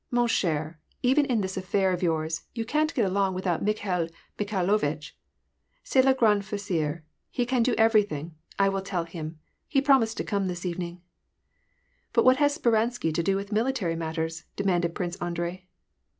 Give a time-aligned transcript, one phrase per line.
[0.11, 0.43] WAR AND PEACE.
[0.43, 0.79] 167"
[1.11, 4.07] Mon cheTj even in this affair of yours, yon can't get along without Mikhail
[4.39, 5.15] Mikhailovitch.*
[5.85, 8.33] C^est le grand faiseur; he can do everything.
[8.57, 9.37] I will tell him.
[9.67, 11.03] He promised to come this evening.""
[12.13, 15.67] But what has Speransky to do with military matters?" demanded Prince Andrei.